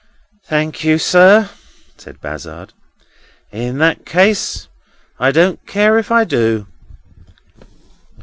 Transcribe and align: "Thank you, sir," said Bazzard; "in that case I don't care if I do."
"Thank 0.45 0.83
you, 0.83 0.97
sir," 0.97 1.51
said 1.95 2.19
Bazzard; 2.21 2.73
"in 3.51 3.77
that 3.77 4.03
case 4.03 4.67
I 5.19 5.31
don't 5.31 5.63
care 5.67 5.99
if 5.99 6.09
I 6.11 6.23
do." 6.23 6.65